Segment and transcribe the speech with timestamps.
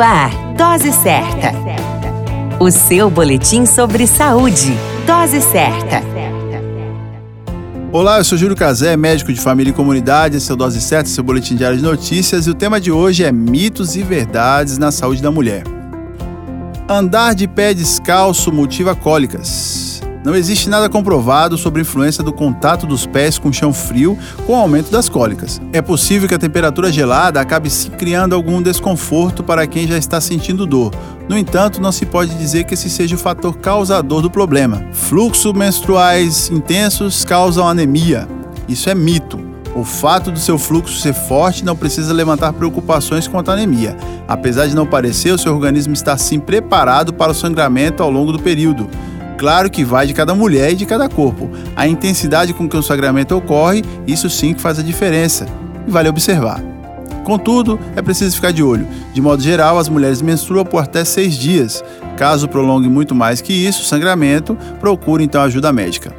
[0.00, 1.52] Ar, Dose Certa.
[2.58, 4.74] O seu boletim sobre saúde.
[5.06, 6.02] Dose Certa.
[7.92, 10.38] Olá, eu sou Júlio Cazé, médico de família e comunidade.
[10.38, 12.46] Esse é o Dose Certa, seu boletim diário de notícias.
[12.46, 15.64] E o tema de hoje é mitos e verdades na saúde da mulher.
[16.88, 19.99] Andar de pé descalço motiva cólicas.
[20.22, 24.52] Não existe nada comprovado sobre a influência do contato dos pés com chão frio com
[24.52, 25.60] o aumento das cólicas.
[25.72, 30.66] É possível que a temperatura gelada acabe criando algum desconforto para quem já está sentindo
[30.66, 30.92] dor.
[31.26, 34.84] No entanto, não se pode dizer que esse seja o fator causador do problema.
[34.92, 38.28] Fluxos menstruais intensos causam anemia.
[38.68, 39.40] Isso é mito.
[39.74, 43.96] O fato do seu fluxo ser forte não precisa levantar preocupações quanto à anemia.
[44.28, 48.32] Apesar de não parecer, o seu organismo está sim preparado para o sangramento ao longo
[48.32, 48.90] do período.
[49.40, 51.50] Claro que vai de cada mulher e de cada corpo.
[51.74, 55.46] A intensidade com que o sangramento ocorre, isso sim que faz a diferença.
[55.88, 56.62] E vale observar.
[57.24, 58.86] Contudo, é preciso ficar de olho.
[59.14, 61.82] De modo geral, as mulheres menstruam por até seis dias.
[62.18, 66.14] Caso prolongue muito mais que isso, o sangramento, procure então ajuda médica.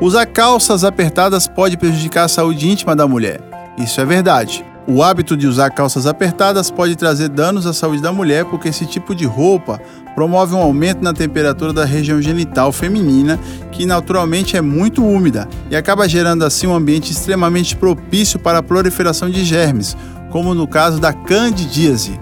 [0.00, 3.38] Usar calças apertadas pode prejudicar a saúde íntima da mulher.
[3.76, 4.64] Isso é verdade.
[4.86, 8.84] O hábito de usar calças apertadas pode trazer danos à saúde da mulher, porque esse
[8.84, 9.80] tipo de roupa
[10.16, 13.38] promove um aumento na temperatura da região genital feminina,
[13.70, 18.62] que naturalmente é muito úmida, e acaba gerando assim um ambiente extremamente propício para a
[18.62, 19.96] proliferação de germes,
[20.30, 22.18] como no caso da candidíase.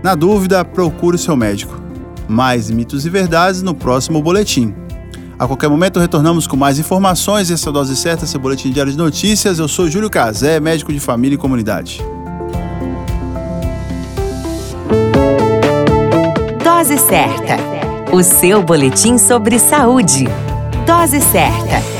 [0.00, 1.82] Na dúvida, procure o seu médico.
[2.28, 4.72] Mais mitos e verdades no próximo boletim.
[5.38, 7.48] A qualquer momento retornamos com mais informações.
[7.48, 9.60] Essa é a Dose Certa, seu boletim diário de notícias.
[9.60, 12.02] Eu sou Júlio Cazé, médico de família e comunidade.
[16.64, 17.56] Dose Certa,
[18.12, 20.24] o seu boletim sobre saúde.
[20.84, 21.97] Dose Certa.